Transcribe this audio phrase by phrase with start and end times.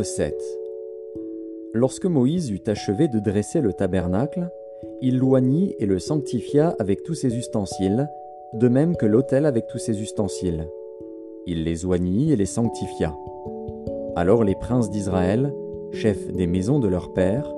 [0.00, 0.34] Nombre, chapitre 7
[1.74, 4.48] Lorsque Moïse eut achevé de dresser le tabernacle,
[5.02, 8.08] il l'oignit et le sanctifia avec tous ses ustensiles,
[8.54, 10.68] de même que l'autel avec tous ses ustensiles.
[11.46, 13.14] Il les oignit et les sanctifia.
[14.16, 15.52] Alors les princes d'Israël,
[15.92, 17.52] chefs des maisons de leurs pères,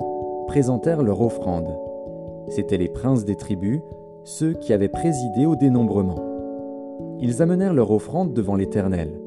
[0.47, 1.73] présentèrent leur offrande.
[2.49, 3.79] C'étaient les princes des tribus,
[4.25, 6.19] ceux qui avaient présidé au dénombrement.
[7.19, 9.17] Ils amenèrent leur offrande devant l'Éternel.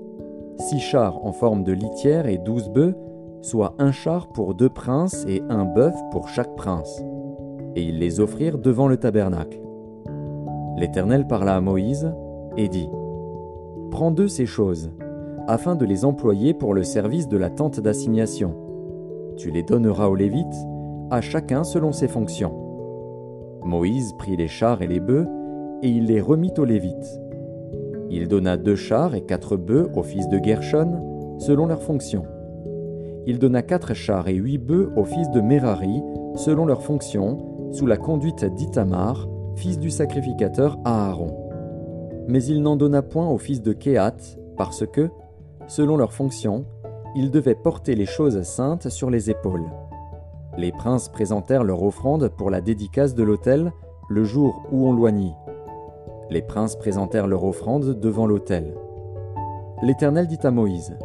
[0.58, 2.94] Six chars en forme de litière et douze bœufs,
[3.42, 7.02] soit un char pour deux princes et un bœuf pour chaque prince.
[7.74, 9.60] Et ils les offrirent devant le tabernacle.
[10.76, 12.12] L'Éternel parla à Moïse
[12.56, 12.88] et dit
[13.90, 14.90] Prends deux ces choses,
[15.46, 18.54] afin de les employer pour le service de la tente d'assignation.
[19.36, 20.66] Tu les donneras aux Lévites,
[21.10, 22.54] à chacun selon ses fonctions.
[23.64, 25.26] Moïse prit les chars et les bœufs,
[25.82, 27.20] et il les remit aux Lévites.
[28.10, 32.24] Il donna deux chars et quatre bœufs aux fils de Gershon, selon leurs fonctions.
[33.28, 36.00] Il donna quatre chars et huit bœufs aux fils de Merari,
[36.36, 41.36] selon leurs fonctions, sous la conduite d'Itamar, fils du sacrificateur Aaron.
[42.28, 44.16] Mais il n'en donna point aux fils de Kéhat,
[44.56, 45.10] parce que,
[45.66, 46.66] selon leurs fonctions,
[47.16, 49.66] ils devaient porter les choses saintes sur les épaules.
[50.56, 53.72] Les princes présentèrent leur offrande pour la dédicace de l'autel
[54.08, 55.34] le jour où on loignit.
[56.30, 58.74] Les princes présentèrent leur offrande devant l'autel.
[59.82, 60.96] L'Éternel dit à Moïse,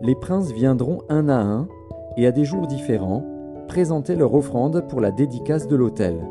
[0.00, 1.66] Les princes viendront un à un,
[2.16, 3.24] et à des jours différents,
[3.66, 6.24] présenter leur offrande pour la dédicace de l'autel.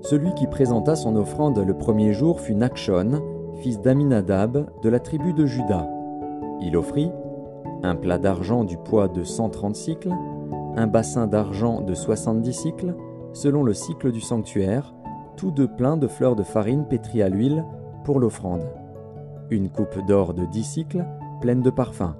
[0.00, 3.20] Celui qui présenta son offrande le premier jour fut Nachshon,
[3.60, 5.88] fils d'Aminadab, de la tribu de Juda.
[6.60, 7.10] Il offrit
[7.82, 10.14] un plat d'argent du poids de 130 cycles,
[10.76, 12.94] un bassin d'argent de 70 cycles,
[13.32, 14.94] selon le cycle du sanctuaire,
[15.36, 17.64] tous deux pleins de fleurs de farine pétries à l'huile
[18.04, 18.70] pour l'offrande.
[19.50, 21.04] Une coupe d'or de 10 cycles,
[21.40, 22.14] pleine de parfums.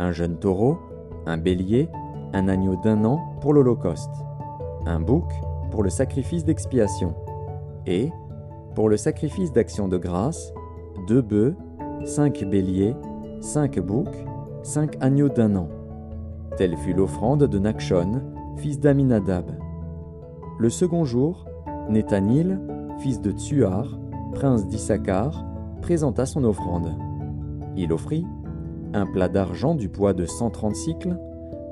[0.00, 0.78] Un jeune taureau,
[1.26, 1.90] un bélier,
[2.32, 4.14] un agneau d'un an pour l'Holocauste.
[4.86, 5.30] Un bouc
[5.70, 7.14] pour le sacrifice d'expiation.
[7.86, 8.10] Et,
[8.74, 10.54] pour le sacrifice d'action de grâce,
[11.06, 11.54] deux bœufs,
[12.06, 12.96] cinq béliers,
[13.40, 14.08] cinq boucs,
[14.62, 15.68] cinq agneaux d'un an.
[16.56, 18.22] Telle fut l'offrande de Nachshon,
[18.56, 19.50] fils d'Aminadab.
[20.58, 21.44] Le second jour,
[21.90, 22.58] Nethanil,
[23.00, 23.98] fils de Tsuar,
[24.32, 25.44] prince d'Issachar,
[25.82, 26.96] présenta son offrande.
[27.76, 28.24] Il offrit
[28.94, 31.16] un plat d'argent du poids de 130 cycles,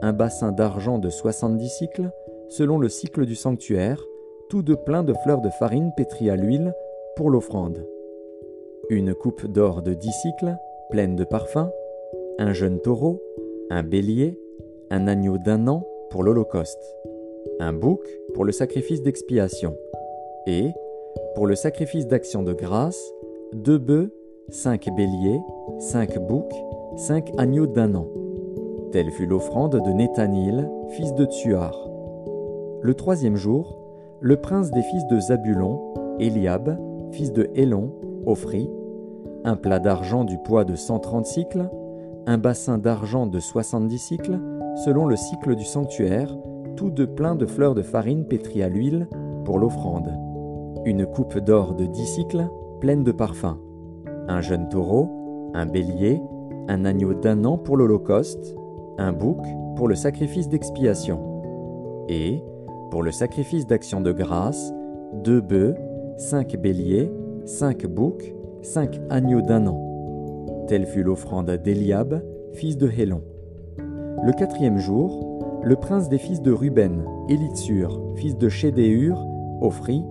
[0.03, 2.11] un bassin d'argent de 70 cycles,
[2.49, 4.03] selon le cycle du sanctuaire,
[4.49, 6.75] tout de plein de fleurs de farine pétries à l'huile
[7.17, 7.87] pour l'offrande.
[8.91, 10.57] Une coupe d'or de 10 cycles,
[10.91, 11.71] pleine de parfums,
[12.39, 13.21] un jeune taureau,
[13.71, 14.39] un bélier,
[14.91, 16.97] un agneau d'un an pour l'Holocauste,
[17.61, 18.01] un bouc
[18.35, 19.77] pour le sacrifice d'expiation,
[20.47, 20.71] et,
[21.35, 23.13] pour le sacrifice d'action de grâce,
[23.53, 24.11] deux bœufs,
[24.49, 25.41] cinq béliers,
[25.79, 26.55] cinq boucs,
[26.99, 28.09] cinq agneaux d'un an.
[28.91, 31.73] Telle fut l'offrande de Nethanil, fils de Tsuar.
[32.83, 33.79] Le troisième jour,
[34.21, 36.77] le prince des fils de Zabulon, Eliab,
[37.13, 37.93] fils de Hélon,
[38.27, 38.69] offrit
[39.45, 41.71] un plat d'argent du poids de 130 cycles,
[42.27, 44.41] un bassin d'argent de 70 cycles,
[44.85, 46.37] selon le cycle du sanctuaire,
[46.77, 49.09] tout de plein de fleurs de farine pétries à l'huile
[49.45, 50.13] pour l'offrande.
[50.85, 52.49] Une coupe d'or de 10 cycles,
[52.81, 53.59] pleine de parfums.
[54.27, 55.09] Un jeune taureau,
[55.55, 56.21] un bélier,
[56.69, 58.55] un agneau d'un an pour l'Holocauste,
[58.99, 59.41] un bouc
[59.77, 61.21] pour le sacrifice d'expiation.
[62.09, 62.43] Et,
[62.91, 64.73] pour le sacrifice d'action de grâce,
[65.25, 65.75] deux bœufs,
[66.19, 67.11] cinq béliers,
[67.45, 70.65] cinq boucs, cinq agneaux d'un an.
[70.69, 73.23] Telle fut l'offrande d'Eliab, fils de Hélon.
[73.79, 79.27] Le quatrième jour, le prince des fils de Ruben, Élitsur, fils de Chédéur,
[79.61, 80.05] offrit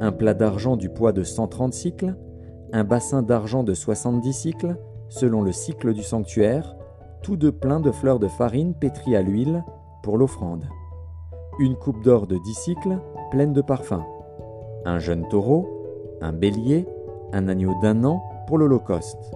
[0.00, 2.16] un plat d'argent du poids de 130 cycles,
[2.72, 4.76] un bassin d'argent de 70 cycles,
[5.18, 6.76] selon le cycle du sanctuaire,
[7.22, 9.64] tout de plein de fleurs de farine pétries à l'huile
[10.02, 10.64] pour l'offrande
[11.58, 12.98] une coupe d'or de dix cycles,
[13.30, 14.04] pleine de parfums,
[14.84, 15.68] un jeune taureau,
[16.20, 16.86] un bélier,
[17.32, 19.32] un agneau d'un an pour l'Holocauste,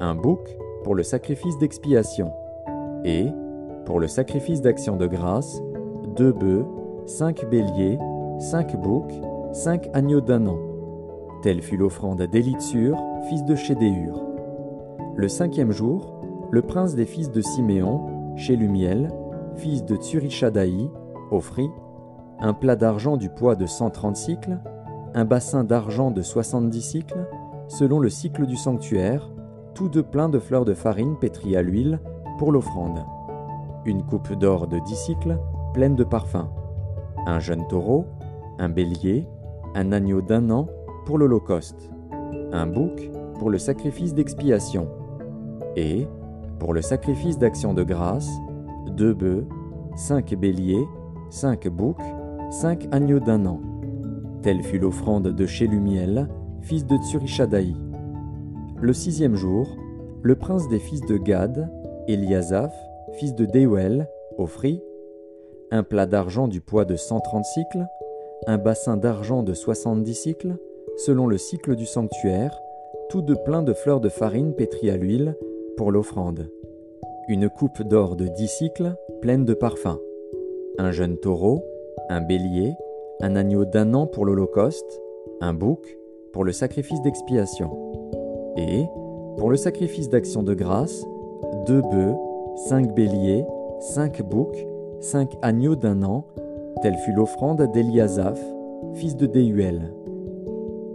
[0.00, 2.32] un bouc pour le sacrifice d'expiation,
[3.04, 3.26] et,
[3.86, 5.60] pour le sacrifice d'action de grâce,
[6.16, 6.66] deux bœufs,
[7.06, 7.98] cinq béliers,
[8.38, 9.12] cinq boucs,
[9.52, 10.58] cinq agneaux d'un an.
[11.42, 12.96] Telle fut l'offrande d'Élitsur,
[13.28, 14.27] fils de Chédéur.
[15.18, 16.22] Le cinquième jour,
[16.52, 19.12] le prince des fils de Siméon, Chélumiel,
[19.56, 20.88] fils de Tsurishadaï,
[21.32, 21.68] offrit
[22.38, 24.60] un plat d'argent du poids de 130 cycles,
[25.14, 27.28] un bassin d'argent de 70 cycles,
[27.66, 29.28] selon le cycle du sanctuaire,
[29.74, 31.98] tout de plein de fleurs de farine pétries à l'huile
[32.38, 33.04] pour l'offrande.
[33.86, 35.36] Une coupe d'or de 10 cycles,
[35.74, 36.48] pleine de parfums.
[37.26, 38.06] Un jeune taureau,
[38.60, 39.26] un bélier,
[39.74, 40.68] un agneau d'un an
[41.06, 41.90] pour l'Holocauste.
[42.52, 43.10] Un bouc
[43.40, 44.88] pour le sacrifice d'expiation.
[45.78, 46.08] Et,
[46.58, 48.28] Pour le sacrifice d'action de grâce,
[48.96, 49.46] deux bœufs,
[49.94, 50.84] cinq béliers,
[51.30, 52.02] cinq boucs,
[52.50, 53.60] cinq agneaux d'un an.
[54.42, 56.28] Telle fut l'offrande de Shelumiel,
[56.62, 57.76] fils de Tsurishadaï.
[58.80, 59.68] Le sixième jour,
[60.20, 61.70] le prince des fils de Gad,
[62.08, 62.74] Eliasaph,
[63.12, 64.82] fils de Deuel, offrit
[65.70, 67.86] un plat d'argent du poids de 130 cycles,
[68.48, 70.56] un bassin d'argent de 70 cycles,
[70.96, 72.60] selon le cycle du sanctuaire,
[73.10, 75.36] tout de plein de fleurs de farine pétries à l'huile
[75.86, 76.50] l'offrande.
[77.28, 79.98] Une coupe d'or de 10 cycles, pleine de parfums.
[80.78, 81.62] Un jeune taureau,
[82.08, 82.72] un bélier,
[83.20, 85.00] un agneau d'un an pour l'Holocauste,
[85.40, 85.98] un bouc
[86.32, 87.70] pour le sacrifice d'expiation.
[88.56, 88.84] Et,
[89.36, 91.04] pour le sacrifice d'action de grâce,
[91.66, 92.16] deux bœufs,
[92.68, 93.44] cinq béliers,
[93.80, 94.66] cinq boucs,
[95.00, 96.26] cinq agneaux d'un an,
[96.82, 98.40] telle fut l'offrande d'Eliasaph,
[98.94, 99.92] fils de Déuel.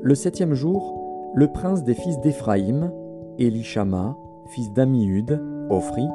[0.02, 2.92] Le septième jour, le prince des fils d'Éphraïm,
[3.40, 4.18] Elishama,
[4.48, 6.08] fils d'Amiud, offrit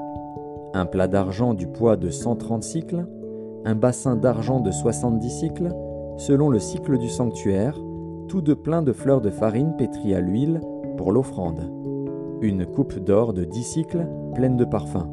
[0.75, 3.07] un plat d'argent du poids de 130 cycles,
[3.65, 5.75] un bassin d'argent de 70 cycles,
[6.17, 7.79] selon le cycle du sanctuaire,
[8.29, 10.61] tout de plein de fleurs de farine pétries à l'huile
[10.97, 11.73] pour l'offrande,
[12.43, 15.09] une coupe d'or de 10 cycles pleine de parfums,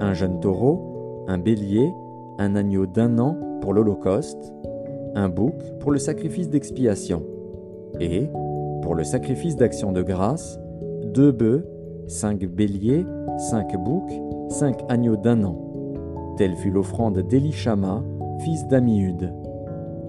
[0.00, 1.92] un jeune taureau, un bélier,
[2.38, 4.52] un agneau d'un an pour l'Holocauste,
[5.14, 7.22] un bouc pour le sacrifice d'expiation,
[8.00, 8.28] et,
[8.82, 10.58] pour le sacrifice d'action de grâce,
[11.04, 11.64] deux bœufs,
[12.06, 13.06] cinq béliers,
[13.38, 14.12] cinq boucs,
[14.48, 15.58] cinq agneaux d'un an.
[16.36, 18.02] Telle fut l'offrande d'Elishama,
[18.40, 19.32] fils d'Amiud.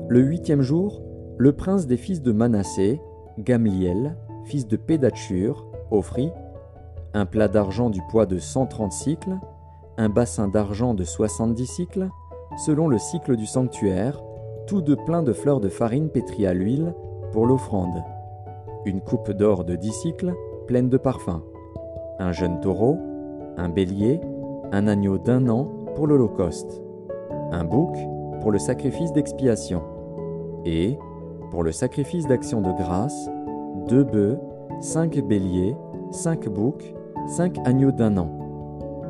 [0.09, 1.01] Le huitième jour,
[1.37, 3.01] le prince des fils de Manassé,
[3.39, 4.15] Gamliel,
[4.45, 6.31] fils de Pédachur, offrit
[7.13, 9.37] un plat d'argent du poids de 130 cycles,
[9.97, 12.09] un bassin d'argent de 70 cycles,
[12.65, 14.21] selon le cycle du sanctuaire,
[14.67, 16.93] tout de plein de fleurs de farine pétries à l'huile
[17.31, 18.03] pour l'offrande,
[18.85, 20.33] une coupe d'or de 10 cycles
[20.67, 21.43] pleine de parfums,
[22.19, 22.97] un jeune taureau,
[23.57, 24.21] un bélier,
[24.71, 26.81] un agneau d'un an pour l'Holocauste,
[27.51, 27.95] un bouc
[28.41, 29.81] pour le sacrifice d'expiation,
[30.65, 30.97] et,
[31.51, 33.29] pour le sacrifice d'action de grâce,
[33.87, 34.37] deux bœufs,
[34.81, 35.75] cinq béliers,
[36.11, 36.93] cinq boucs,
[37.27, 38.29] cinq agneaux d'un an.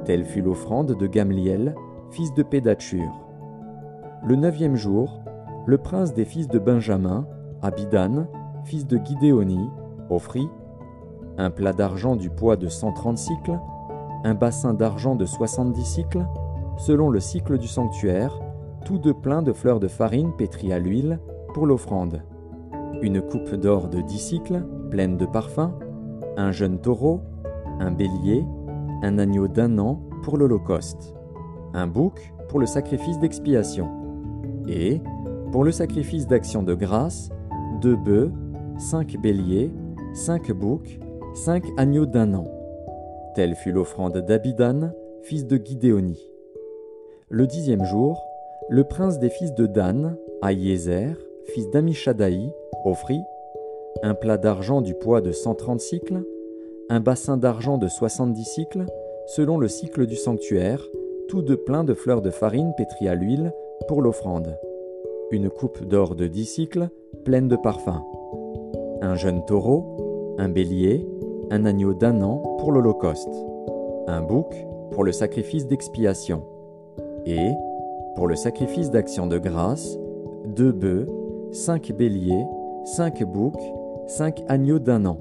[0.06, 1.76] Telle fut l'offrande de Gamliel,
[2.12, 3.12] fils de Pédachur.
[4.26, 5.22] Le neuvième jour,
[5.66, 7.28] le prince des fils de Benjamin,
[7.62, 8.28] Abidan,
[8.64, 9.70] fils de Guidéoni,
[10.10, 10.48] offrit
[11.38, 13.60] un plat d'argent du poids de 130 cycles,
[14.24, 16.26] un bassin d'argent de 70 cycles,
[16.78, 18.40] selon le cycle du sanctuaire,
[18.86, 21.20] tout de plein de fleurs de farine pétries à l'huile
[21.54, 22.22] pour l'offrande,
[23.02, 25.72] une coupe d'or de 10 cycles, pleine de parfums,
[26.38, 27.22] un jeune taureau,
[27.80, 28.46] un bélier,
[29.04, 31.16] un agneau d'un an pour l'Holocauste,
[31.74, 33.90] un bouc pour le sacrifice d'expiation,
[34.68, 35.02] et,
[35.52, 37.30] pour le sacrifice d'action de grâce,
[37.82, 38.32] deux bœufs,
[38.78, 39.72] cinq béliers,
[40.14, 41.00] cinq boucs,
[41.36, 42.46] cinq agneaux d'un an.
[43.36, 44.92] Telle fut l'offrande d'Abidan,
[45.24, 46.32] fils de Guidéoni.
[47.30, 48.26] Le dixième jour,
[48.70, 51.18] le prince des fils de Dan, Aïézer,
[51.48, 52.54] fils d'Amishadaï,
[52.86, 53.22] offrit
[54.02, 56.24] un plat d'argent du poids de 130 cycles,
[56.90, 58.86] un bassin d'argent de 70 cycles,
[59.28, 60.86] selon le cycle du sanctuaire,
[61.28, 63.54] tout de plein de fleurs de farine pétries à l'huile
[63.88, 64.58] pour l'offrande,
[65.32, 66.90] une coupe d'or de 10 cycles,
[67.26, 68.04] pleine de parfums,
[69.02, 71.06] un jeune taureau, un bélier,
[71.52, 73.34] un agneau d'un an pour l'Holocauste,
[74.08, 74.54] un bouc
[74.92, 76.44] pour le sacrifice d'expiation,
[77.26, 77.52] et,
[78.16, 79.98] pour le sacrifice d'action de grâce,
[80.46, 81.08] deux bœufs,
[81.52, 82.46] cinq béliers,
[82.86, 83.60] cinq boucs,
[84.08, 85.18] cinq agneaux d'un an.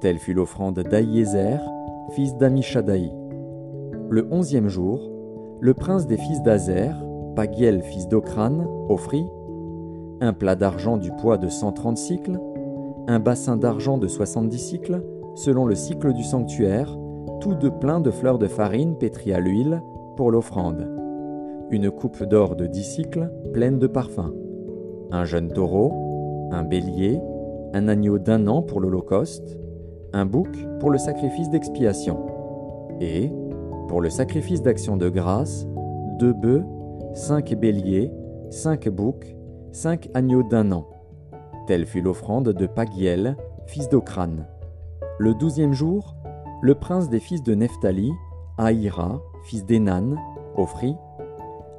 [0.00, 1.60] Telle fut l'offrande d'Aïézer,
[2.10, 3.12] fils d'Amishadaï.
[4.08, 5.10] Le onzième jour,
[5.60, 6.94] le prince des fils d'Azer,
[7.34, 9.26] Pagiel, fils d'Ocran, offrit
[10.20, 12.38] un plat d'argent du poids de 130 cycles,
[13.08, 15.02] un bassin d'argent de 70 cycles,
[15.36, 16.96] selon le cycle du sanctuaire,
[17.40, 19.82] tout de plein de fleurs de farine pétries à l'huile
[20.16, 20.90] pour l'offrande,
[21.70, 24.32] une coupe d'or de 10 cycles pleine de parfums,
[25.12, 27.20] un jeune taureau, un bélier,
[27.74, 29.58] un agneau d'un an pour l'Holocauste,
[30.14, 32.18] un bouc pour le sacrifice d'expiation,
[33.00, 33.30] et,
[33.88, 35.66] pour le sacrifice d'action de grâce,
[36.18, 36.64] deux bœufs,
[37.12, 38.10] cinq béliers,
[38.48, 39.36] cinq boucs,
[39.72, 40.86] cinq agneaux d'un an.
[41.66, 44.46] Telle fut l'offrande de Pagiel, fils d'Ocran.
[45.18, 46.14] Le douzième jour,
[46.60, 48.12] le prince des fils de Nephtali,
[48.58, 50.16] Aïra, fils d'Enan,
[50.56, 50.94] offrit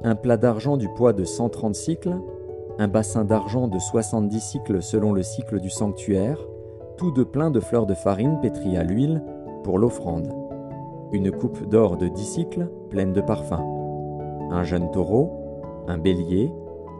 [0.02, 2.16] un plat d'argent du poids de 130 cycles,
[2.80, 6.38] un bassin d'argent de 70 cycles selon le cycle du sanctuaire,
[6.96, 9.22] tout de plein de fleurs de farine pétries à l'huile
[9.62, 10.32] pour l'offrande,
[11.12, 13.62] une coupe d'or de 10 cycles pleine de parfums,
[14.50, 15.30] un jeune taureau,
[15.86, 16.52] un bélier,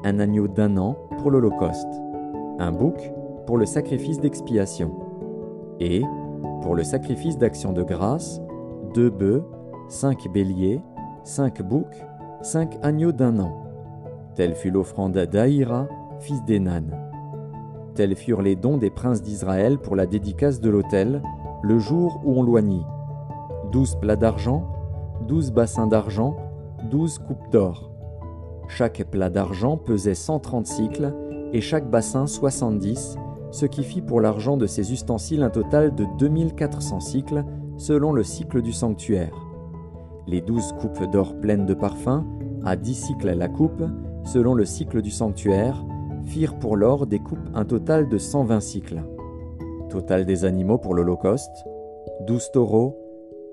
[0.05, 2.01] un agneau d'un an pour l'Holocauste,
[2.61, 3.13] un bouc
[3.45, 4.93] pour le sacrifice d'expiation,
[5.81, 6.03] et,
[6.63, 8.41] pour le sacrifice d'action de grâce,
[8.95, 9.45] deux bœufs,
[9.89, 10.81] cinq béliers,
[11.25, 12.05] cinq boucs,
[12.43, 13.53] cinq agneaux d'un an.
[14.35, 15.89] Telle fut l'offrande d'Aïra,
[16.21, 16.85] fils d'Enan.
[17.95, 21.23] Tels furent les dons des princes d'Israël pour la dédicace de l'autel,
[21.63, 22.87] le jour où on loignit.
[23.73, 24.65] Douze plats d'argent,
[25.27, 26.37] douze bassins d'argent,
[26.91, 27.91] douze coupes d'or.
[28.69, 31.13] Chaque plat d'argent pesait cent trente cycles,
[31.53, 33.17] et chaque bassin soixante-dix,
[33.51, 37.45] ce qui fit pour l'argent de ces ustensiles un total de 2400 cycles,
[37.77, 39.35] selon le cycle du sanctuaire.
[40.27, 42.25] Les douze coupes d'or pleines de parfums,
[42.65, 43.83] à dix cycles la coupe,
[44.25, 45.85] selon le cycle du sanctuaire,
[46.25, 49.03] firent pour l'or des coupes un total de 120 cycles.
[49.89, 51.65] Total des animaux pour l'Holocauste,
[52.27, 52.99] 12 taureaux,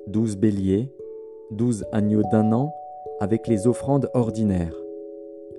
[0.08, 0.92] 12 béliers,
[1.52, 2.74] 12 agneaux d'un an,
[3.22, 4.76] avec les offrandes ordinaires,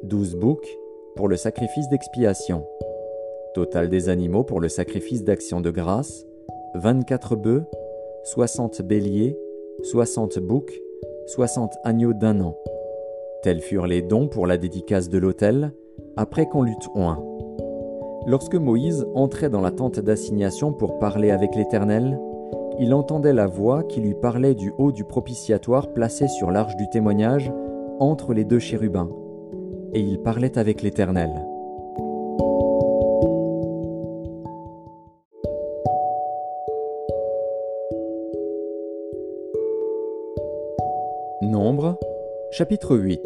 [0.03, 0.69] 12 boucs
[1.15, 2.67] pour le sacrifice d'expiation.
[3.57, 6.27] Total des animaux pour le sacrifice d'action de grâce,
[6.75, 7.65] 24 bœufs,
[8.25, 9.35] 60 béliers,
[9.83, 10.79] 60 boucs,
[11.25, 12.59] 60 agneaux d'un an.
[13.43, 15.73] Tels furent les dons pour la dédicace de l'autel,
[16.19, 17.25] après qu'on l'eut oint.
[18.27, 22.21] Lorsque Moïse entrait dans la tente d'assignation pour parler avec l'Éternel,
[22.79, 26.91] il entendait la voix qui lui parlait du haut du propitiatoire placé sur l'arche du
[26.91, 27.51] témoignage
[28.01, 29.09] entre les deux chérubins,
[29.95, 31.31] et il parlait avec l'Éternel.
[42.57, 43.21] Chapitre 8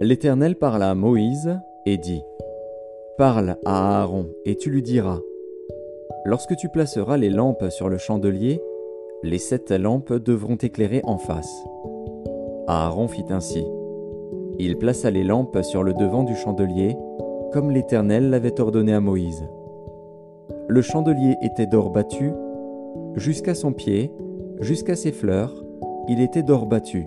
[0.00, 1.56] L'Éternel parla à Moïse
[1.86, 2.24] et dit
[3.16, 5.20] Parle à Aaron, et tu lui diras
[6.24, 8.60] Lorsque tu placeras les lampes sur le chandelier,
[9.22, 11.64] les sept lampes devront éclairer en face.
[12.66, 13.64] Aaron fit ainsi.
[14.58, 16.96] Il plaça les lampes sur le devant du chandelier,
[17.52, 19.44] comme l'Éternel l'avait ordonné à Moïse.
[20.66, 22.32] Le chandelier était d'or battu,
[23.14, 24.10] jusqu'à son pied,
[24.58, 25.54] jusqu'à ses fleurs,
[26.08, 27.04] il était d'or battu.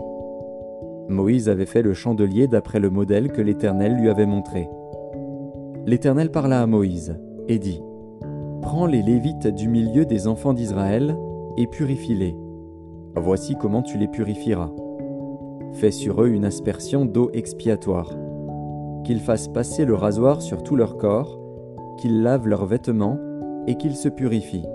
[1.08, 4.68] Moïse avait fait le chandelier d'après le modèle que l'Éternel lui avait montré.
[5.86, 7.82] L'Éternel parla à Moïse et dit,
[8.62, 11.16] Prends les Lévites du milieu des enfants d'Israël
[11.58, 12.36] et purifie-les.
[13.16, 14.72] Voici comment tu les purifieras.
[15.74, 18.12] Fais sur eux une aspersion d'eau expiatoire.
[19.04, 21.40] Qu'ils fassent passer le rasoir sur tout leur corps,
[22.00, 23.20] qu'ils lavent leurs vêtements
[23.68, 24.66] et qu'ils se purifient.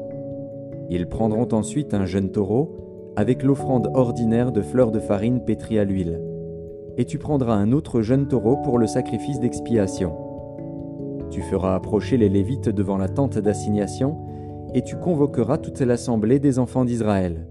[0.89, 2.90] Ils prendront ensuite un jeune taureau
[3.21, 6.23] avec l'offrande ordinaire de fleurs de farine pétrie à l'huile.
[6.97, 10.17] Et tu prendras un autre jeune taureau pour le sacrifice d'expiation.
[11.31, 14.17] Tu feras approcher les Lévites devant la tente d'assignation,
[14.73, 17.47] et tu convoqueras toute l'assemblée des enfants d'Israël.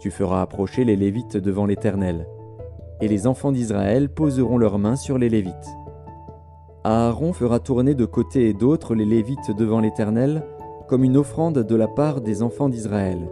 [0.00, 2.26] Tu feras approcher les Lévites devant l'Éternel,
[3.02, 5.76] et les enfants d'Israël poseront leurs mains sur les Lévites.
[6.82, 10.42] Aaron fera tourner de côté et d'autre les Lévites devant l'Éternel,
[10.88, 13.28] comme une offrande de la part des enfants d'Israël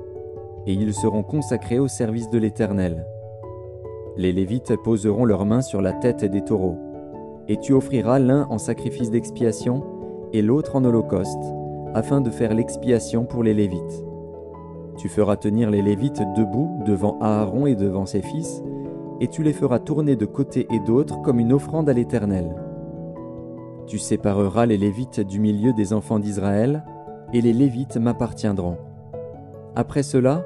[0.67, 3.07] et ils seront consacrés au service de l'Éternel.
[4.17, 6.79] Les Lévites poseront leurs mains sur la tête des taureaux,
[7.49, 9.83] et tu offriras l'un en sacrifice d'expiation
[10.33, 11.43] et l'autre en holocauste,
[11.95, 14.05] afin de faire l'expiation pour les Lévites.
[14.97, 18.62] Tu feras tenir les Lévites debout devant Aaron et devant ses fils,
[19.21, 22.55] et tu les feras tourner de côté et d'autre comme une offrande à l'Éternel.
[23.87, 26.85] Tu sépareras les Lévites du milieu des enfants d'Israël,
[27.33, 28.76] et les Lévites m'appartiendront.
[29.76, 30.44] Après cela,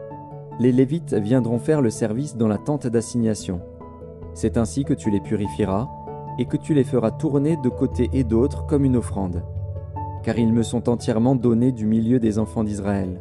[0.61, 3.61] les Lévites viendront faire le service dans la tente d'assignation.
[4.35, 5.89] C'est ainsi que tu les purifieras
[6.39, 9.43] et que tu les feras tourner de côté et d'autre comme une offrande.
[10.23, 13.21] Car ils me sont entièrement donnés du milieu des enfants d'Israël.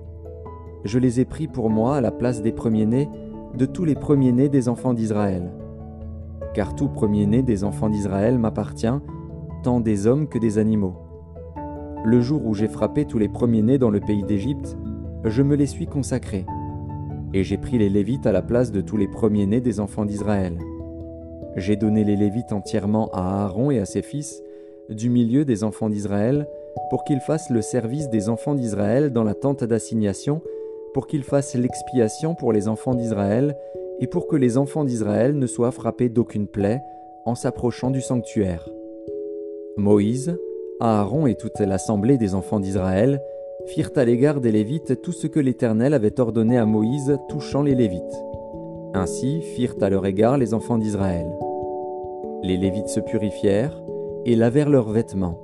[0.84, 3.10] Je les ai pris pour moi à la place des premiers-nés
[3.58, 5.52] de tous les premiers-nés des enfants d'Israël.
[6.54, 9.00] Car tout premier-né des enfants d'Israël m'appartient,
[9.64, 10.96] tant des hommes que des animaux.
[12.04, 14.78] Le jour où j'ai frappé tous les premiers-nés dans le pays d'Égypte,
[15.26, 16.46] je me les suis consacrés.
[17.34, 20.58] Et j'ai pris les Lévites à la place de tous les premiers-nés des enfants d'Israël.
[21.56, 24.44] J'ai donné les Lévites entièrement à Aaron et à ses fils,
[24.90, 26.48] du milieu des enfants d'Israël,
[26.90, 30.42] pour qu'ils fassent le service des enfants d'Israël dans la tente d'assignation,
[30.94, 33.56] pour qu'ils fassent l'expiation pour les enfants d'Israël,
[34.00, 36.82] et pour que les enfants d'Israël ne soient frappés d'aucune plaie
[37.26, 38.68] en s'approchant du sanctuaire.
[39.78, 40.38] Moïse,
[40.80, 43.22] Aaron et toute l'assemblée des enfants d'Israël
[43.68, 47.76] firent à l'égard des Lévites tout ce que l'Éternel avait ordonné à Moïse touchant les
[47.76, 48.24] Lévites.
[48.94, 51.28] Ainsi firent à leur égard les enfants d'Israël.
[52.44, 53.82] Les Lévites se purifièrent
[54.26, 55.40] et lavèrent leurs vêtements.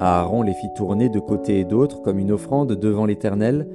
[0.00, 3.68] Aaron les fit tourner de côté et d'autre comme une offrande devant l'Éternel,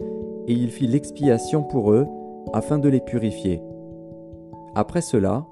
[0.48, 2.08] et il fit l'expiation pour eux,
[2.54, 3.62] afin de les purifier.
[4.76, 5.46] Après cela,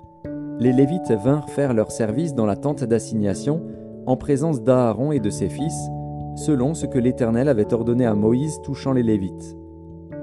[0.59, 3.61] les Lévites vinrent faire leur service dans la tente d'assignation
[4.05, 5.89] en présence d'Aaron et de ses fils,
[6.37, 9.57] selon ce que l'Éternel avait ordonné à Moïse touchant les Lévites.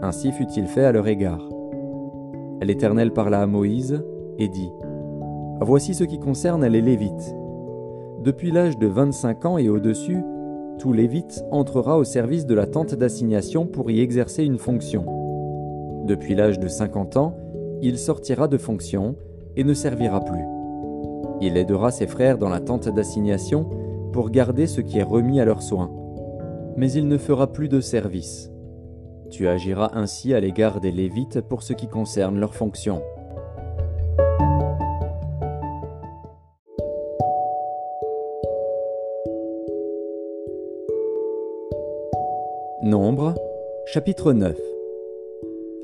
[0.00, 1.46] Ainsi fut-il fait à leur égard.
[2.62, 4.02] L'Éternel parla à Moïse
[4.38, 4.70] et dit
[5.60, 7.34] Voici ce qui concerne les Lévites.
[8.22, 10.22] Depuis l'âge de 25 ans et au-dessus,
[10.78, 15.04] tout Lévite entrera au service de la tente d'assignation pour y exercer une fonction.
[16.06, 17.36] Depuis l'âge de 50 ans,
[17.82, 19.16] il sortira de fonction
[19.56, 20.44] et ne servira plus.
[21.40, 23.68] Il aidera ses frères dans la tente d'assignation
[24.12, 25.90] pour garder ce qui est remis à leurs soins.
[26.76, 28.50] Mais il ne fera plus de service.
[29.30, 33.02] Tu agiras ainsi à l'égard des Lévites pour ce qui concerne leurs fonctions.
[42.82, 43.34] Nombre,
[43.86, 44.58] chapitre 9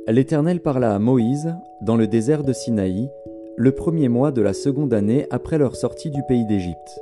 [0.07, 3.11] L'Éternel parla à Moïse, dans le désert de Sinaï,
[3.57, 7.01] le premier mois de la seconde année après leur sortie du pays d'Égypte.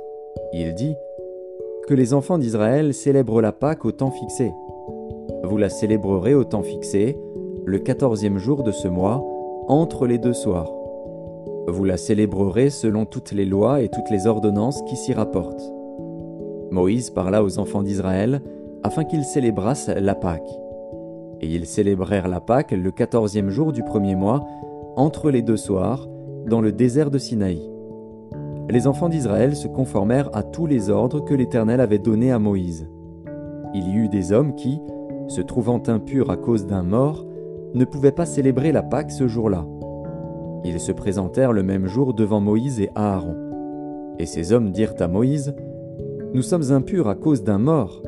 [0.53, 0.95] Il dit
[1.89, 4.51] Que les enfants d'Israël célèbrent la Pâque au temps fixé.
[5.43, 7.17] Vous la célébrerez au temps fixé,
[7.65, 9.25] le quatorzième jour de ce mois,
[9.67, 10.71] entre les deux soirs.
[11.67, 15.73] Vous la célébrerez selon toutes les lois et toutes les ordonnances qui s'y rapportent.
[16.69, 18.43] Moïse parla aux enfants d'Israël
[18.83, 20.59] afin qu'ils célébrassent la Pâque.
[21.41, 24.45] Et ils célébrèrent la Pâque le quatorzième jour du premier mois,
[24.95, 26.07] entre les deux soirs,
[26.45, 27.67] dans le désert de Sinaï.
[28.69, 32.87] Les enfants d'Israël se conformèrent à tous les ordres que l'Éternel avait donnés à Moïse.
[33.73, 34.79] Il y eut des hommes qui,
[35.27, 37.25] se trouvant impurs à cause d'un mort,
[37.73, 39.65] ne pouvaient pas célébrer la Pâque ce jour-là.
[40.63, 43.35] Ils se présentèrent le même jour devant Moïse et Aaron.
[44.19, 45.55] Et ces hommes dirent à Moïse,
[46.35, 48.03] Nous sommes impurs à cause d'un mort.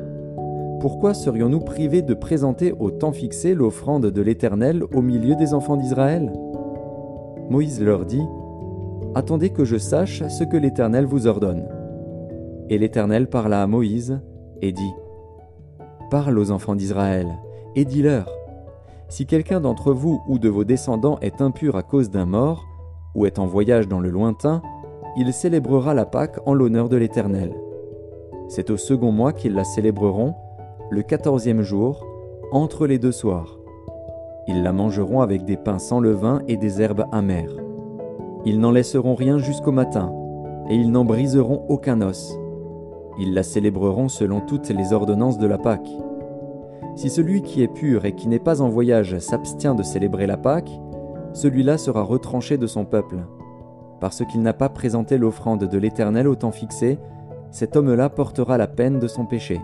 [0.78, 5.76] Pourquoi serions-nous privés de présenter au temps fixé l'offrande de l'Éternel au milieu des enfants
[5.76, 6.32] d'Israël?
[7.50, 8.22] Moïse leur dit,
[9.14, 11.68] Attendez que je sache ce que l'Éternel vous ordonne.
[12.70, 14.20] Et l'Éternel parla à Moïse
[14.62, 14.94] et dit,
[16.10, 17.28] Parle aux enfants d'Israël,
[17.76, 18.26] et dis-leur,
[19.08, 22.64] Si quelqu'un d'entre vous ou de vos descendants est impur à cause d'un mort,
[23.14, 24.62] ou est en voyage dans le lointain,
[25.18, 27.52] il célébrera la Pâque en l'honneur de l'Éternel.
[28.48, 30.34] C'est au second mois qu'ils la célébreront,
[30.90, 32.06] le quatorzième jour,
[32.50, 33.58] entre les deux soirs.
[34.48, 37.61] Ils la mangeront avec des pains sans levain et des herbes amères.
[38.44, 40.12] Ils n'en laisseront rien jusqu'au matin,
[40.68, 42.36] et ils n'en briseront aucun os.
[43.18, 45.88] Ils la célébreront selon toutes les ordonnances de la Pâque.
[46.96, 50.36] Si celui qui est pur et qui n'est pas en voyage s'abstient de célébrer la
[50.36, 50.70] Pâque,
[51.32, 53.18] celui-là sera retranché de son peuple.
[54.00, 56.98] Parce qu'il n'a pas présenté l'offrande de l'Éternel au temps fixé,
[57.50, 59.60] cet homme-là portera la peine de son péché.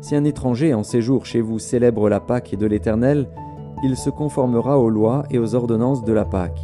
[0.00, 3.28] Si un étranger en séjour chez vous célèbre la Pâque de l'Éternel,
[3.84, 6.60] il se conformera aux lois et aux ordonnances de la Pâque.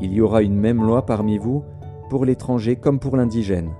[0.00, 1.64] Il y aura une même loi parmi vous,
[2.08, 3.70] pour l'étranger comme pour l'indigène.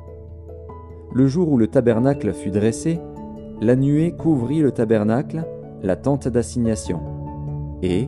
[1.12, 3.00] Le jour où le tabernacle fut dressé,
[3.61, 5.44] la nuée couvrit le tabernacle,
[5.83, 7.00] la tente d'assignation.
[7.83, 8.06] Et,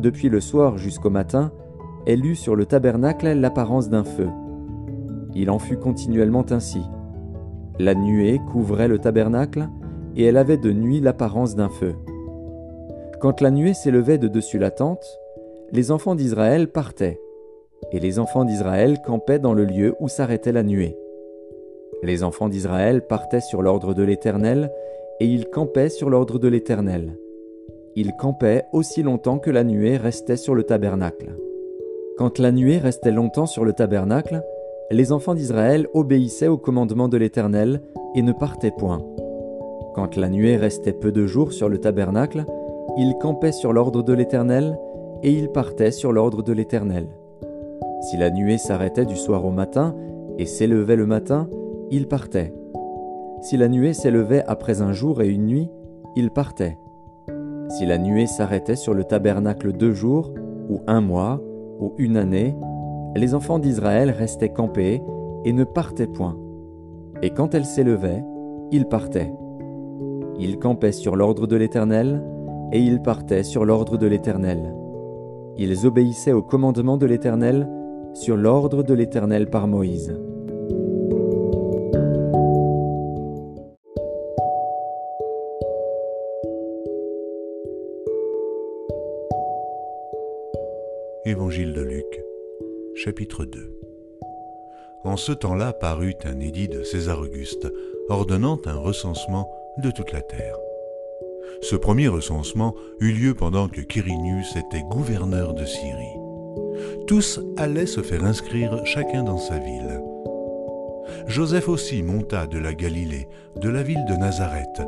[0.00, 1.52] depuis le soir jusqu'au matin,
[2.06, 4.28] elle eut sur le tabernacle l'apparence d'un feu.
[5.34, 6.82] Il en fut continuellement ainsi.
[7.78, 9.68] La nuée couvrait le tabernacle,
[10.16, 11.94] et elle avait de nuit l'apparence d'un feu.
[13.20, 15.04] Quand la nuée s'élevait de dessus la tente,
[15.72, 17.20] les enfants d'Israël partaient,
[17.94, 20.98] et les enfants d'Israël campaient dans le lieu où s'arrêtait la nuée.
[22.02, 24.72] Les enfants d'Israël partaient sur l'ordre de l'Éternel,
[25.20, 27.16] et ils campaient sur l'ordre de l'Éternel.
[27.94, 31.36] Ils campaient aussi longtemps que la nuée restait sur le tabernacle.
[32.18, 34.42] Quand la nuée restait longtemps sur le tabernacle,
[34.90, 37.80] les enfants d'Israël obéissaient au commandement de l'Éternel
[38.16, 39.04] et ne partaient point.
[39.94, 42.44] Quand la nuée restait peu de jours sur le tabernacle,
[42.98, 44.76] ils campaient sur l'ordre de l'Éternel,
[45.22, 47.06] et ils partaient sur l'ordre de l'Éternel.
[48.00, 49.94] Si la nuée s'arrêtait du soir au matin,
[50.38, 51.48] et s'élevait le matin,
[51.90, 52.52] ils partaient.
[53.40, 55.70] Si la nuée s'élevait après un jour et une nuit,
[56.16, 56.78] ils partaient.
[57.68, 60.32] Si la nuée s'arrêtait sur le tabernacle deux jours,
[60.68, 61.40] ou un mois,
[61.80, 62.56] ou une année,
[63.16, 65.02] les enfants d'Israël restaient campés
[65.44, 66.36] et ne partaient point.
[67.22, 68.24] Et quand elle s'élevait,
[68.70, 69.32] ils partaient.
[70.38, 72.22] Ils campaient sur l'ordre de l'Éternel,
[72.72, 74.74] et ils partaient sur l'ordre de l'Éternel.
[75.56, 77.68] Ils obéissaient au commandement de l'Éternel,
[78.14, 80.16] sur l'ordre de l'Éternel par Moïse.
[91.26, 92.22] Évangile de Luc,
[92.94, 93.80] chapitre 2
[95.04, 97.66] En ce temps-là parut un édit de César Auguste,
[98.08, 100.56] ordonnant un recensement de toute la terre.
[101.62, 106.23] Ce premier recensement eut lieu pendant que Quirinius était gouverneur de Syrie.
[107.06, 110.00] Tous allaient se faire inscrire chacun dans sa ville.
[111.26, 113.28] Joseph aussi monta de la Galilée,
[113.60, 114.82] de la ville de Nazareth,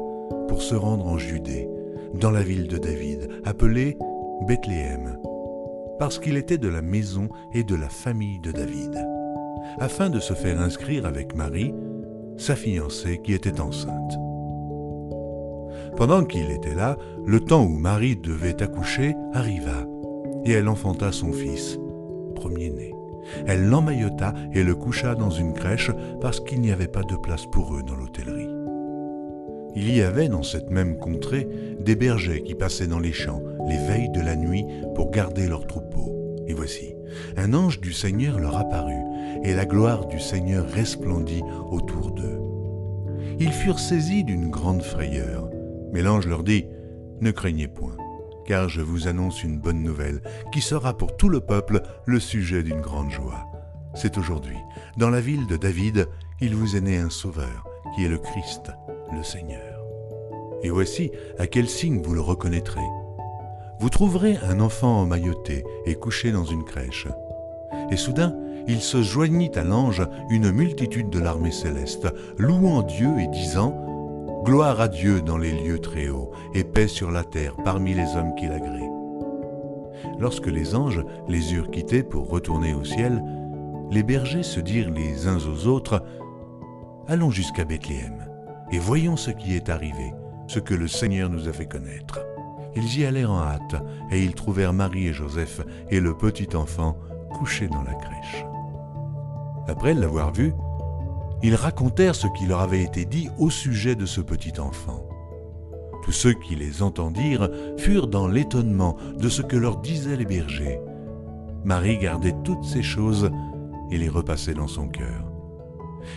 [0.48, 1.68] pour se rendre en Judée,
[2.14, 3.96] dans la ville de David, appelée
[4.46, 5.18] Bethléem,
[5.98, 8.96] parce qu'il était de la maison et de la famille de David,
[9.78, 11.74] afin de se faire inscrire avec Marie,
[12.36, 14.12] sa fiancée qui était enceinte.
[15.96, 19.86] Pendant qu'il était là, le temps où Marie devait accoucher arriva,
[20.46, 21.78] et elle enfanta son fils,
[22.34, 22.94] premier-né.
[23.46, 27.46] Elle l'emmaillota et le coucha dans une crèche parce qu'il n'y avait pas de place
[27.46, 28.48] pour eux dans l'hôtellerie.
[29.74, 31.46] Il y avait dans cette même contrée
[31.80, 35.66] des bergers qui passaient dans les champs les veilles de la nuit pour garder leurs
[35.66, 36.36] troupeaux.
[36.46, 36.94] Et voici,
[37.36, 39.04] un ange du Seigneur leur apparut,
[39.42, 42.40] et la gloire du Seigneur resplendit autour d'eux.
[43.38, 45.50] Ils furent saisis d'une grande frayeur,
[45.92, 46.66] mais l'ange leur dit,
[47.20, 47.96] Ne craignez point,
[48.46, 52.62] car je vous annonce une bonne nouvelle, qui sera pour tout le peuple le sujet
[52.62, 53.46] d'une grande joie.
[53.94, 54.56] C'est aujourd'hui,
[54.96, 56.08] dans la ville de David,
[56.40, 58.70] il vous est né un sauveur, qui est le Christ,
[59.12, 59.82] le Seigneur.
[60.62, 62.86] Et voici à quel signe vous le reconnaîtrez.
[63.78, 67.08] Vous trouverez un enfant emmailloté et couché dans une crèche.
[67.90, 68.34] Et soudain,
[68.68, 73.85] il se joignit à l'ange une multitude de l'armée céleste, louant Dieu et disant
[74.46, 78.14] Gloire à Dieu dans les lieux très hauts, et paix sur la terre parmi les
[78.14, 78.92] hommes qui l'agréent.
[80.20, 83.24] Lorsque les anges les eurent quittés pour retourner au ciel,
[83.90, 86.00] les bergers se dirent les uns aux autres
[87.08, 88.24] Allons jusqu'à Bethléem,
[88.70, 90.14] et voyons ce qui est arrivé,
[90.46, 92.20] ce que le Seigneur nous a fait connaître.
[92.76, 93.74] Ils y allèrent en hâte,
[94.12, 96.96] et ils trouvèrent Marie et Joseph et le petit enfant
[97.32, 98.46] couchés dans la crèche.
[99.66, 100.54] Après l'avoir vu,
[101.42, 105.06] ils racontèrent ce qui leur avait été dit au sujet de ce petit enfant.
[106.02, 110.80] Tous ceux qui les entendirent furent dans l'étonnement de ce que leur disaient les bergers.
[111.64, 113.30] Marie gardait toutes ces choses
[113.90, 115.24] et les repassait dans son cœur.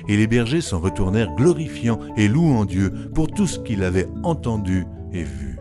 [0.07, 4.85] Et les bergers s'en retournèrent glorifiant et louant Dieu pour tout ce qu'ils avaient entendu
[5.11, 5.57] et vu,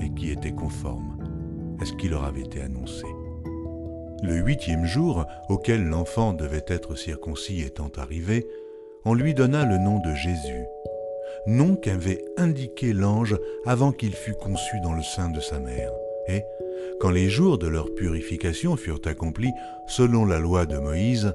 [0.00, 1.18] et qui était conforme
[1.80, 3.04] à ce qui leur avait été annoncé.
[4.22, 8.46] Le huitième jour, auquel l'enfant devait être circoncis étant arrivé,
[9.04, 10.64] on lui donna le nom de Jésus,
[11.46, 13.36] nom qu'avait indiqué l'ange
[13.66, 15.90] avant qu'il fût conçu dans le sein de sa mère.
[16.28, 16.42] Et,
[17.00, 19.52] quand les jours de leur purification furent accomplis
[19.86, 21.34] selon la loi de Moïse,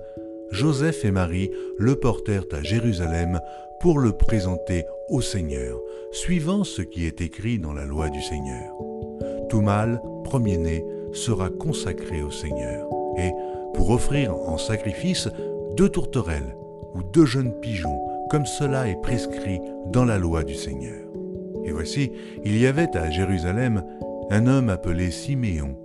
[0.52, 3.40] Joseph et Marie le portèrent à Jérusalem
[3.80, 5.80] pour le présenter au Seigneur,
[6.12, 8.74] suivant ce qui est écrit dans la loi du Seigneur.
[9.48, 13.32] Tout mâle, premier-né, sera consacré au Seigneur, et
[13.76, 15.30] pour offrir en sacrifice
[15.76, 16.56] deux tourterelles
[16.96, 18.00] ou deux jeunes pigeons,
[18.30, 21.00] comme cela est prescrit dans la loi du Seigneur.
[21.66, 22.12] Et voici,
[22.44, 23.84] il y avait à Jérusalem
[24.30, 25.76] un homme appelé Siméon.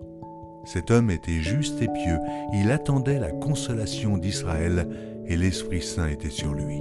[0.65, 2.19] Cet homme était juste et pieux,
[2.55, 4.89] il attendait la consolation d'Israël,
[5.27, 6.79] et l'Esprit Saint était sur lui.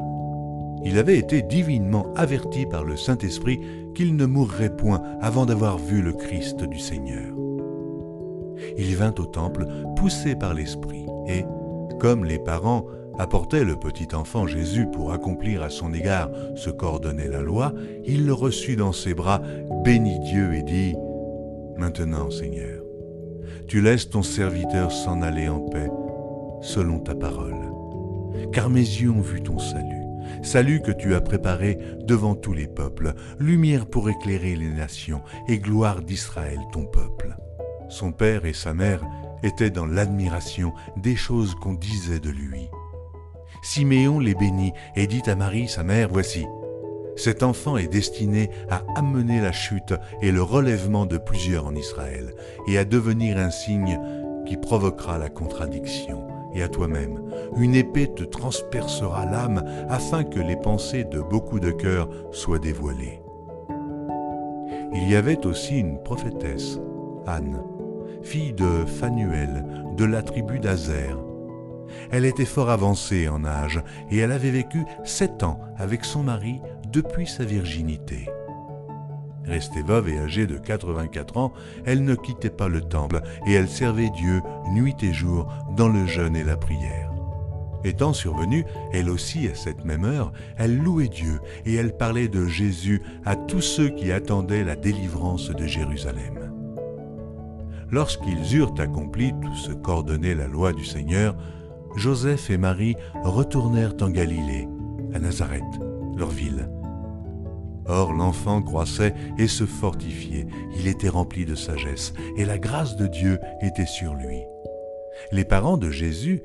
[0.86, 3.60] Il avait été divinement averti par le Saint-Esprit
[3.96, 7.34] qu'il ne mourrait point avant d'avoir vu le Christ du Seigneur.
[8.78, 11.46] Il vint au temple poussé par l'Esprit, et,
[12.00, 12.86] comme les parents
[13.20, 17.74] apportait le petit enfant Jésus pour accomplir à son égard ce qu'ordonnait la loi,
[18.06, 19.42] il le reçut dans ses bras,
[19.84, 20.96] bénit Dieu et dit,
[21.78, 22.84] Maintenant Seigneur,
[23.68, 25.90] tu laisses ton serviteur s'en aller en paix,
[26.62, 27.56] selon ta parole.
[28.52, 30.04] Car mes yeux ont vu ton salut,
[30.42, 35.60] salut que tu as préparé devant tous les peuples, lumière pour éclairer les nations et
[35.60, 37.36] gloire d'Israël ton peuple.
[37.90, 39.04] Son père et sa mère
[39.44, 42.70] étaient dans l'admiration des choses qu'on disait de lui.
[43.64, 46.46] Siméon les bénit et dit à Marie, sa mère, Voici,
[47.16, 52.34] cet enfant est destiné à amener la chute et le relèvement de plusieurs en Israël,
[52.68, 54.00] et à devenir un signe
[54.46, 56.28] qui provoquera la contradiction.
[56.54, 57.22] Et à toi-même,
[57.58, 63.22] une épée te transpercera l'âme afin que les pensées de beaucoup de cœurs soient dévoilées.
[64.94, 66.80] Il y avait aussi une prophétesse,
[67.26, 67.64] Anne,
[68.22, 71.18] fille de Phanuel, de la tribu d'Azer,
[72.12, 76.60] elle était fort avancée en âge et elle avait vécu sept ans avec son mari
[76.92, 78.30] depuis sa virginité.
[79.46, 81.54] Restée veuve et âgée de 84 ans,
[81.86, 86.06] elle ne quittait pas le temple et elle servait Dieu nuit et jour dans le
[86.06, 87.12] jeûne et la prière.
[87.84, 92.48] Étant survenue, elle aussi à cette même heure, elle louait Dieu et elle parlait de
[92.48, 96.52] Jésus à tous ceux qui attendaient la délivrance de Jérusalem.
[97.92, 101.36] Lorsqu'ils eurent accompli tout ce qu'ordonnait la loi du Seigneur,
[101.96, 104.68] Joseph et Marie retournèrent en Galilée,
[105.14, 105.62] à Nazareth,
[106.18, 106.70] leur ville.
[107.86, 113.08] Or l'enfant croissait et se fortifiait, il était rempli de sagesse, et la grâce de
[113.08, 114.40] Dieu était sur lui.
[115.32, 116.42] Les parents de Jésus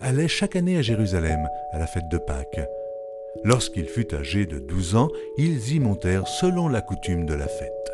[0.00, 2.60] allaient chaque année à Jérusalem à la fête de Pâques.
[3.44, 7.92] Lorsqu'il fut âgé de douze ans, ils y montèrent selon la coutume de la fête.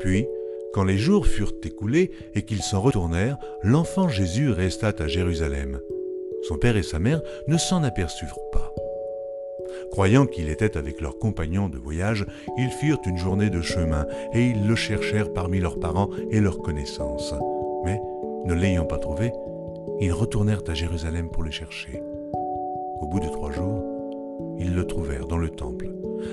[0.00, 0.26] Puis,
[0.74, 5.78] Quand les jours furent écoulés et qu'ils s'en retournèrent, l'enfant Jésus resta à Jérusalem.
[6.48, 8.70] Son père et sa mère ne s'en aperçurent pas.
[9.90, 12.26] Croyant qu'il était avec leurs compagnons de voyage,
[12.58, 16.58] ils firent une journée de chemin et ils le cherchèrent parmi leurs parents et leurs
[16.58, 17.34] connaissances.
[17.84, 18.00] Mais,
[18.44, 19.32] ne l'ayant pas trouvé,
[20.00, 22.02] ils retournèrent à Jérusalem pour le chercher.
[23.00, 23.82] Au bout de trois jours,
[24.58, 25.88] ils le trouvèrent dans le temple,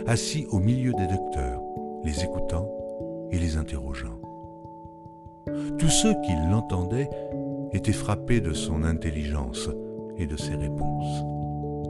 [0.08, 1.62] assis au milieu des docteurs,
[2.04, 2.70] les écoutant
[3.32, 4.20] et les interrogeant.
[5.78, 7.10] Tous ceux qui l'entendaient
[7.74, 9.70] étaient frappés de son intelligence
[10.18, 11.24] et de ses réponses.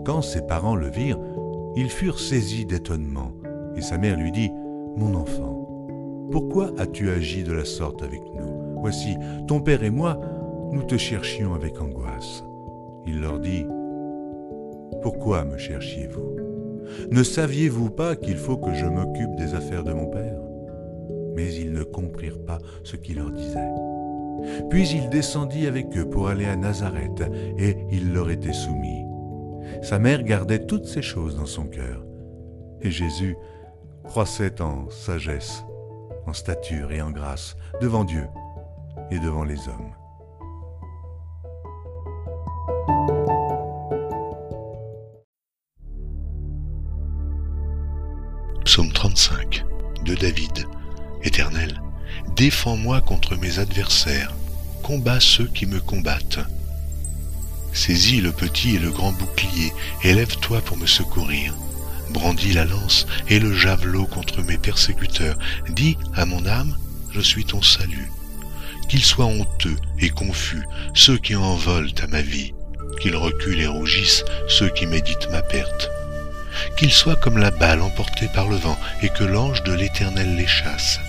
[0.05, 1.19] Quand ses parents le virent,
[1.75, 3.31] ils furent saisis d'étonnement,
[3.75, 4.51] et sa mère lui dit,
[4.97, 5.61] Mon enfant,
[6.31, 8.79] pourquoi as-tu agi de la sorte avec nous?
[8.81, 9.15] Voici,
[9.47, 10.19] ton père et moi,
[10.71, 12.43] nous te cherchions avec angoisse.
[13.05, 13.65] Il leur dit,
[15.01, 16.35] Pourquoi me cherchiez-vous?
[17.11, 20.39] Ne saviez-vous pas qu'il faut que je m'occupe des affaires de mon père?
[21.35, 23.90] Mais ils ne comprirent pas ce qu'il leur disait.
[24.69, 27.23] Puis il descendit avec eux pour aller à Nazareth,
[27.57, 29.05] et il leur était soumis.
[29.81, 32.03] Sa mère gardait toutes ces choses dans son cœur.
[32.81, 33.35] Et Jésus
[34.03, 35.63] croissait en sagesse,
[36.25, 38.27] en stature et en grâce devant Dieu
[39.11, 39.93] et devant les hommes.
[48.65, 49.65] Psaume 35
[50.05, 50.65] de David.
[51.23, 51.81] Éternel,
[52.35, 54.33] défends-moi contre mes adversaires,
[54.83, 56.39] combats ceux qui me combattent.
[57.73, 59.71] Saisis le petit et le grand bouclier,
[60.03, 61.55] élève-toi pour me secourir.
[62.09, 65.37] Brandis la lance et le javelot contre mes persécuteurs.
[65.69, 66.77] Dis à mon âme,
[67.11, 68.11] je suis ton salut.
[68.89, 72.53] Qu'ils soient honteux et confus ceux qui envolent à ma vie,
[72.99, 75.89] qu'ils reculent et rougissent ceux qui méditent ma perte.
[76.75, 80.47] Qu'ils soient comme la balle emportée par le vent et que l'ange de l'Éternel les
[80.47, 80.99] chasse.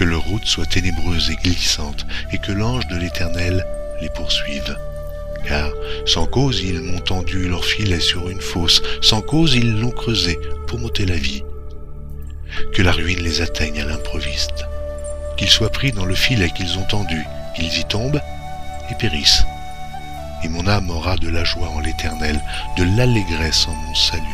[0.00, 3.66] Que leur route soit ténébreuse et glissante et que l'ange de l'Éternel
[4.00, 4.74] les poursuive
[5.46, 5.70] car
[6.06, 10.38] sans cause ils m'ont tendu leur filet sur une fosse, sans cause ils l'ont creusé
[10.66, 11.44] pour m'ôter la vie.
[12.72, 14.64] Que la ruine les atteigne à l'improviste,
[15.36, 17.22] qu'ils soient pris dans le filet qu'ils ont tendu,
[17.58, 18.22] ils y tombent
[18.90, 19.44] et périssent.
[20.42, 22.40] Et mon âme aura de la joie en l'Éternel,
[22.78, 24.24] de l'allégresse en mon salut.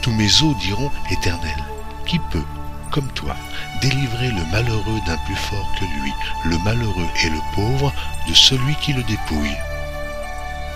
[0.00, 1.58] Tous mes os diront Éternel,
[2.06, 2.46] qui peut,
[2.90, 3.36] comme toi,
[3.80, 6.12] délivrer le malheureux d'un plus fort que lui,
[6.44, 7.92] le malheureux et le pauvre
[8.28, 9.56] de celui qui le dépouille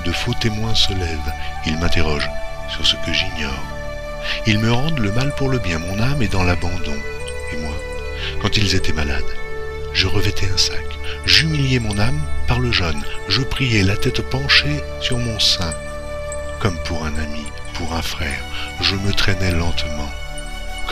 [0.04, 1.32] de faux témoins se lèvent,
[1.66, 2.30] ils m'interrogent
[2.68, 3.64] sur ce que j'ignore.
[4.46, 6.96] Ils me rendent le mal pour le bien, mon âme est dans l'abandon.
[7.52, 7.74] Et moi,
[8.40, 9.22] quand ils étaient malades,
[9.92, 10.84] je revêtais un sac,
[11.26, 15.74] j'humiliais mon âme par le jeûne, je priais la tête penchée sur mon sein.
[16.60, 17.44] Comme pour un ami,
[17.74, 18.42] pour un frère,
[18.80, 20.10] je me traînais lentement.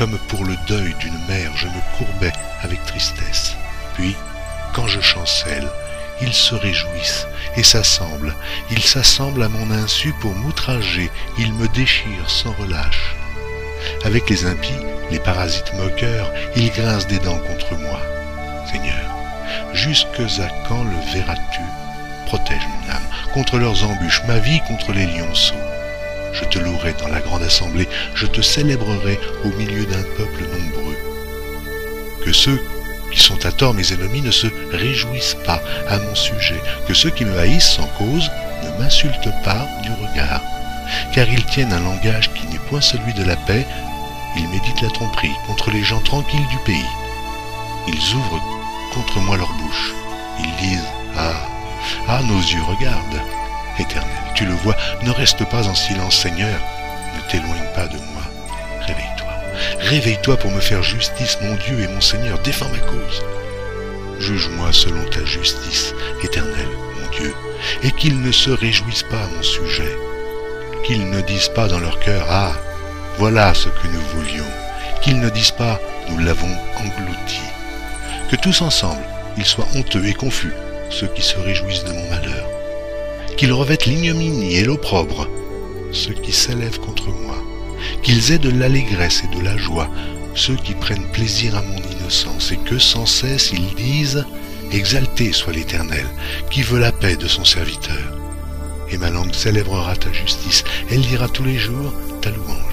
[0.00, 2.32] Comme pour le deuil d'une mère, je me courbais
[2.62, 3.54] avec tristesse.
[3.92, 4.16] Puis,
[4.72, 5.68] quand je chancelle,
[6.22, 8.34] ils se réjouissent et s'assemblent.
[8.70, 11.10] Ils s'assemblent à mon insu pour m'outrager.
[11.36, 13.14] Ils me déchirent sans relâche.
[14.02, 14.72] Avec les impies,
[15.10, 18.00] les parasites moqueurs, ils grincent des dents contre moi.
[18.72, 19.04] Seigneur,
[19.74, 21.60] jusque à quand le verras-tu?
[22.24, 25.56] Protège mon âme contre leurs embûches, ma vie contre les lionceaux.
[26.32, 30.96] Je te louerai dans la grande assemblée, je te célébrerai au milieu d'un peuple nombreux.
[32.24, 32.60] Que ceux
[33.10, 37.10] qui sont à tort mes ennemis ne se réjouissent pas à mon sujet, que ceux
[37.10, 38.30] qui me haïssent sans cause
[38.62, 40.42] ne m'insultent pas du regard,
[41.12, 43.66] car ils tiennent un langage qui n'est point celui de la paix,
[44.36, 46.90] ils méditent la tromperie contre les gens tranquilles du pays.
[47.88, 48.42] Ils ouvrent
[48.94, 49.92] contre moi leur bouche,
[50.38, 51.46] ils disent Ah,
[52.08, 53.39] ah, nos yeux regardent.
[53.80, 56.60] Éternel, tu le vois, ne reste pas en silence, Seigneur,
[57.16, 58.22] ne t'éloigne pas de moi,
[58.80, 59.32] réveille-toi.
[59.80, 63.24] Réveille-toi pour me faire justice, mon Dieu et mon Seigneur, défends ma cause.
[64.18, 66.68] Juge-moi selon ta justice, éternel,
[67.00, 67.34] mon Dieu,
[67.82, 69.96] et qu'ils ne se réjouissent pas à mon sujet,
[70.84, 72.52] qu'ils ne disent pas dans leur cœur, Ah,
[73.16, 74.52] voilà ce que nous voulions,
[75.00, 77.40] qu'ils ne disent pas, Nous l'avons englouti.
[78.30, 79.02] Que tous ensemble,
[79.38, 80.52] ils soient honteux et confus,
[80.90, 82.49] ceux qui se réjouissent de mon malheur,
[83.40, 85.26] qu'ils revêtent l'ignominie et l'opprobre,
[85.92, 87.42] ceux qui s'élèvent contre moi
[88.02, 89.88] qu'ils aient de l'allégresse et de la joie,
[90.34, 94.26] ceux qui prennent plaisir à mon innocence, et que sans cesse ils disent
[94.72, 96.04] Exalté soit l'Éternel,
[96.50, 98.14] qui veut la paix de son serviteur.
[98.90, 102.69] Et ma langue célébrera ta justice, elle dira tous les jours ta louange.